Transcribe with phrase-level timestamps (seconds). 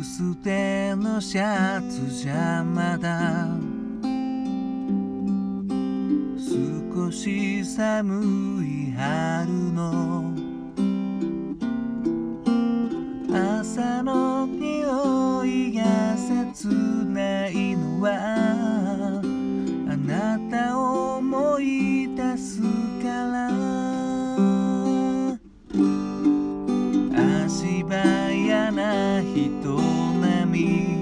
[0.00, 3.48] 薄手のシャツじゃまだ。
[6.38, 10.34] 少し寒い春の。
[13.32, 18.49] 朝の匂いが切ないのは。
[27.80, 29.80] 足早な人
[30.20, 30.99] 並み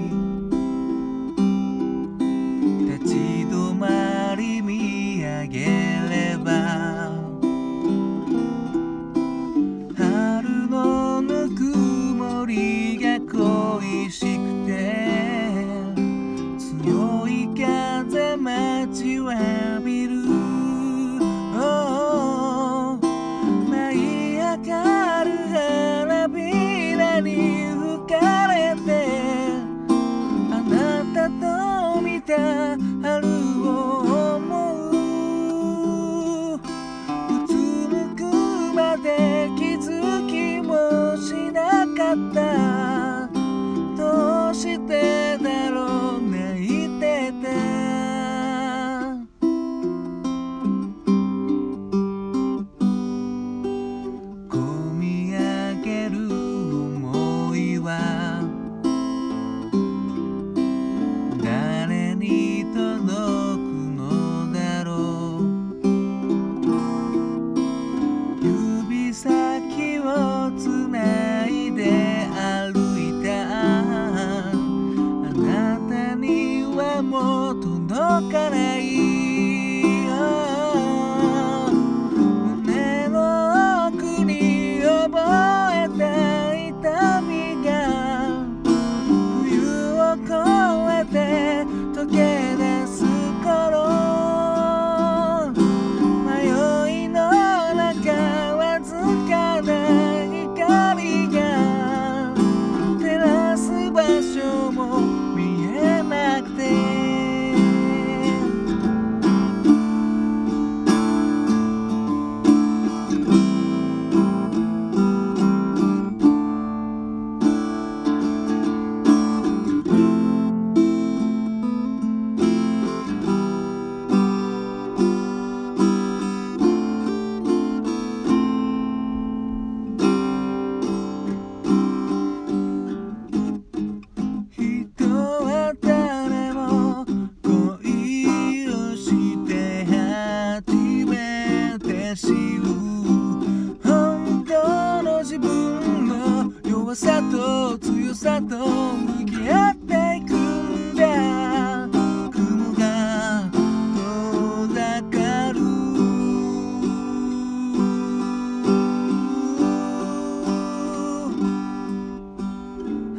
[145.19, 151.87] 自分の弱さと強さと向き合っていくんだ
[152.31, 155.59] 雲が遠ざかる。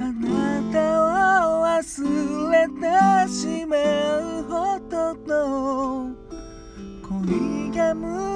[0.01, 0.27] あな
[0.73, 0.77] た
[1.51, 1.81] を忘
[2.51, 2.81] れて
[3.31, 4.51] しまうほ
[4.89, 5.29] どの
[7.03, 8.30] 恋が胸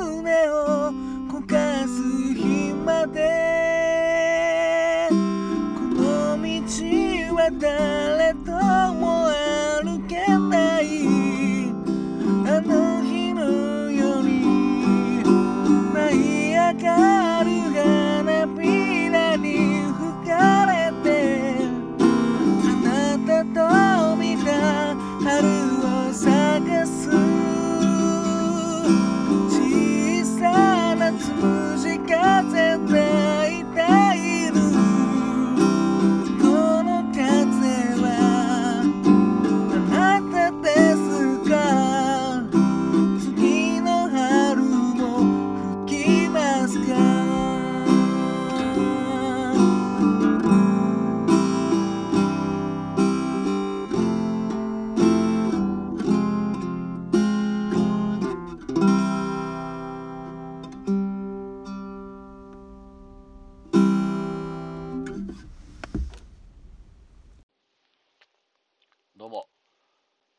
[69.24, 69.46] どうも。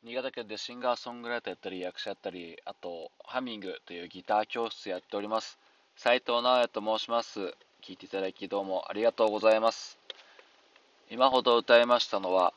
[0.04, 5.58] 新潟県でシンガーソングライターやったり、役者やったり、あと、ハミングというギター教室やっております。
[5.98, 7.56] 斉藤直也と申します。
[7.84, 9.98] 聞いていただきどうもありがとうございます。
[11.10, 12.54] 今ほど歌いましたのは、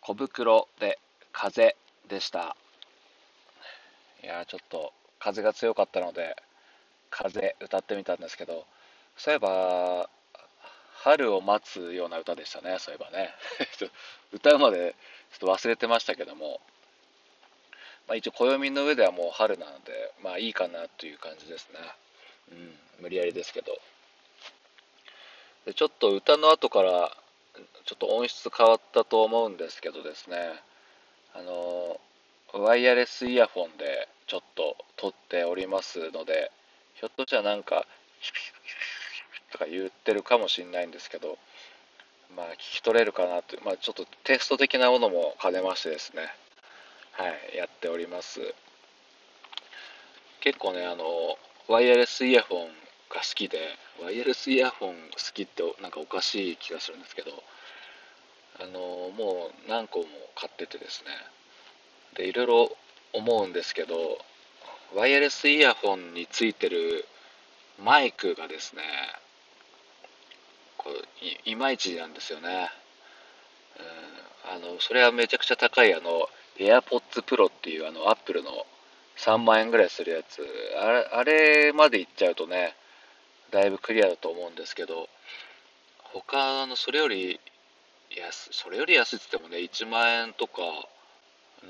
[0.00, 0.98] 小袋で
[1.30, 1.76] 風
[2.08, 2.56] でした。
[4.24, 6.36] いやちょっと風が強かったので
[7.10, 8.64] 風歌ってみたんですけど
[9.14, 10.08] そういえば
[11.02, 13.34] 春を待つような歌でしたねそういえばね。
[14.32, 14.94] 歌うまで
[15.32, 16.60] ちょっと忘れてましたけども、
[18.06, 21.78] まあ、一応暦の上ではもう春なのでまあいいかなという感じですね。
[22.52, 23.78] うん無理やりですけど。
[25.66, 27.16] でちょっと歌の後から
[27.84, 30.62] ちょっと音質変わったと思うんですけどですね。
[31.34, 32.00] あの
[32.52, 36.50] ワイヤレスイヤホンでちょっと撮っておりますので
[36.94, 37.86] ひょっとしたらなんか
[39.56, 41.38] とか言ってるかもしれないんですけど
[42.36, 46.22] まあ聞き取れるかなとまあ、ちょっとテスト的なものも兼ねましてですね
[47.12, 47.24] は
[47.54, 48.40] いやっております。
[50.40, 51.04] 結構ねあの
[51.66, 52.68] ワイヤレスイヤホン
[53.08, 53.58] が好きで
[54.02, 57.42] ワイヤレスイヤホン好きってなんかおかしい気がするんですけど
[58.60, 58.78] あの
[59.16, 60.04] もう何個も
[60.34, 61.10] 買っててですね。
[62.16, 62.76] でいろいろ
[63.14, 63.96] 思うんですけど
[64.94, 67.06] ワイヤレスイヤホンについてる
[67.82, 68.82] マイクがですね
[71.44, 72.70] いいまいちなんですよね、
[73.78, 76.28] うん、あのそれはめちゃくちゃ高いあの
[76.58, 78.50] AirPods Pro っていうあのアップルの
[79.18, 80.46] 3万円ぐらいするやつ。
[80.78, 82.74] あれあれまでいっちゃうとね
[83.50, 85.08] だいぶクリアだと思うんですけど。
[86.12, 87.40] 他のそれより
[88.16, 90.62] 安それより安いっつってもね1万円とか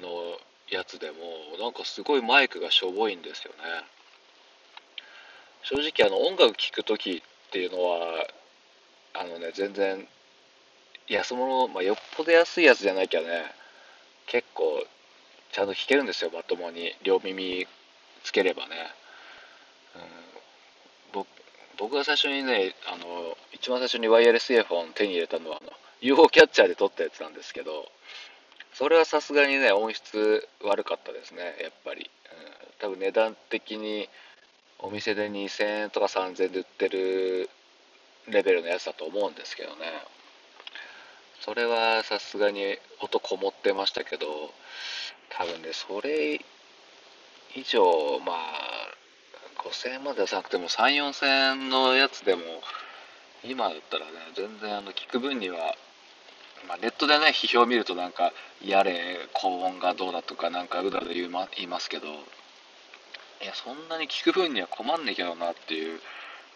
[0.00, 0.38] の
[0.70, 1.16] やつでも
[1.58, 3.58] なんかすごいマイクがしょぼいんですよね。
[5.62, 8.26] 正直あの音楽聴く時っていうのは
[9.20, 10.06] あのね全然
[11.08, 13.26] 安物、まあ、よっぽど安いやつじゃなきゃね
[14.26, 14.84] 結構
[15.52, 16.92] ちゃんと弾けるんですよまともに。
[17.02, 17.66] 両耳
[18.24, 18.76] つければね、
[21.14, 21.24] うん、
[21.78, 27.86] 僕が最初にねあの一番最初にワイヤレスイヤホン手に入れたのはあの UFO キャッチャーで撮ったやつなんですけど
[28.74, 32.10] それはさすがにね音質悪かったですねやっぱり、
[32.80, 34.08] うん、多分値段的に
[34.78, 37.48] お店で2000円とか3000円で売ってる
[38.28, 39.86] レベルのやつだと思うんですけどね。
[41.40, 44.26] それはさすがに音こもってましたけど
[45.30, 46.40] 多分ねそれ
[47.54, 48.88] 以上まあ
[49.62, 52.42] 5000円まで出さなくても34000円のやつでも
[53.44, 55.76] 今だったらね全然あの聞く分には
[56.68, 58.32] まあ、ネットでね批評を見るとなんか
[58.64, 62.10] やれ高音がどうだとかなんかうだうだ言,、ま、言いますけどい
[63.44, 66.00] やそんなに聞く分には困んねえけどなっていう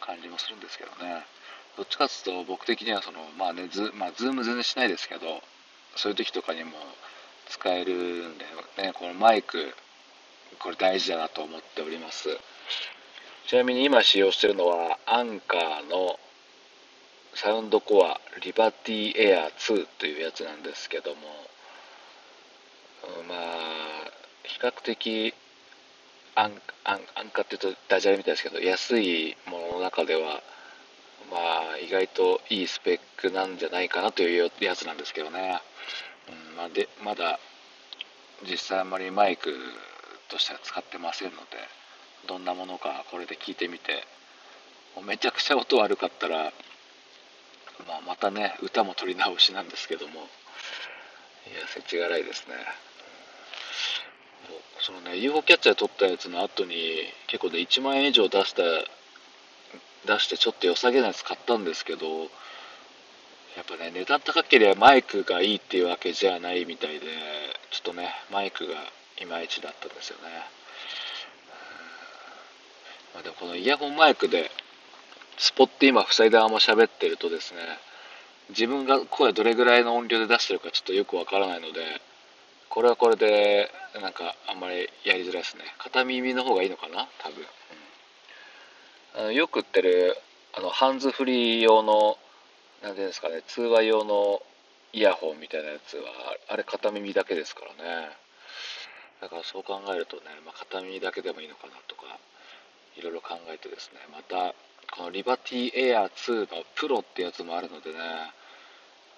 [0.01, 1.25] 感じもするんですけどね。
[1.77, 5.43] どっちかっていうと僕的にはそのまあねズ,、まあ、ズーム全然しないですけど
[5.97, 6.73] そういう時とかにも
[7.49, 8.45] 使えるんで
[8.79, 8.93] ね。
[8.95, 9.75] このマイク
[10.59, 12.29] これ大事だなと思っております。
[13.47, 16.19] ちなみに今使用してるのはアンカーの
[17.35, 21.21] サウンドコアリバティエア2というやつなんですけども
[23.29, 24.11] まあ
[24.45, 25.35] 比較的
[26.35, 26.53] 安
[26.85, 30.43] 安安価っていうとダジャレみたいですけど安いものの中では
[31.31, 31.37] ま
[31.75, 35.61] あ意外といいスペックなんじゃないかなというやつなんですけどね、
[36.29, 37.39] うんまあ、でまだ
[38.49, 39.55] 実際あんまりマイク
[40.29, 41.45] としては使ってませんので
[42.29, 44.05] どんなものかこれで聞いてみて
[44.97, 46.53] もうめちゃくちゃ音悪かったら
[47.87, 50.17] まあ、またね歌も取り直しなんですけどもい
[51.55, 52.55] や世知辛いですね。
[54.81, 58.63] そのね UFO キャッチャー撮ったやつの後に結構ね1万円以上出した
[60.07, 62.07] 出してちょっと良さげなやつ買ったんですけど
[63.57, 67.07] やっぱね値段高ければマイクがいいっていうわけじゃないみたいで
[67.71, 68.75] ちょっとねマイクが
[69.21, 70.23] いまいちだったんですよね、
[73.15, 74.51] まあ、でもこのイヤホンマイクで
[75.37, 77.61] スポって今塞いだまま喋ってるとですね
[78.51, 81.81] 自分が声どれぐらいの音量で出してるかちょっとよくわからないので
[82.69, 83.69] これはこれで
[84.01, 85.65] なんかあんまりやりづらいですね。
[85.79, 87.09] 片耳の方がいいのかな？
[87.19, 87.47] 多分、うん、
[89.17, 90.17] あのよく売ってる
[90.57, 92.17] あのハンズフリー用の
[92.83, 94.41] 何ていうんですかね通話用の
[94.93, 96.05] イヤホンみたいなやつは
[96.49, 98.09] あれ片耳だけですからね。
[99.21, 102.19] だからそう考えるとね、まあ、片耳だけでもいいのかなとか
[102.97, 104.01] いろいろ考えてですね。
[104.13, 104.55] また
[104.97, 107.99] このリバティエア2のプロってやつもあるのでね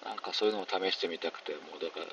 [0.05, 2.05] なんかそういうのも試してみたくてもうだから、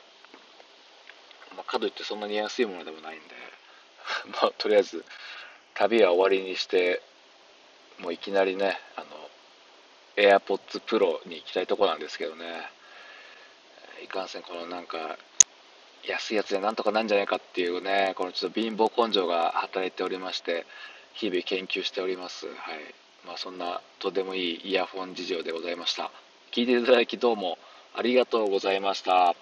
[1.57, 3.35] まあ、かといってそんなに安いものでもないんで
[4.41, 5.05] まあとりあえず
[5.75, 7.03] 旅は終わりにして
[8.03, 9.07] もういきなりねあの
[10.17, 12.45] AirPods Pro に行きたいとこなんですけどね
[14.05, 15.19] いかんせんこのなんか
[16.07, 20.67] 安いやつでなんとかなんじゃないかっていうねこのちょっと貧乏根性が働いておりまして
[21.13, 22.57] 日々研究しておりますはい
[23.27, 26.11] まあ、そんなとてもいいイヤホン事情でございました。
[26.53, 27.59] 聞いていただきどうも
[27.95, 29.35] ありがとうございました。